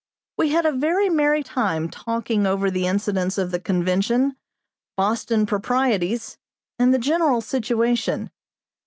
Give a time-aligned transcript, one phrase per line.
[0.35, 4.35] We had a very merry time talking over the incidents of the convention,
[4.97, 6.39] Boston proprieties,
[6.79, 8.31] and the general situation.